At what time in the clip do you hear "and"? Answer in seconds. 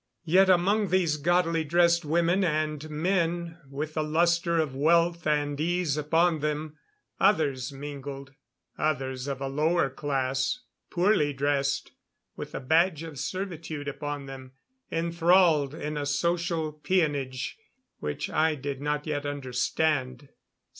2.43-2.89, 5.27-5.61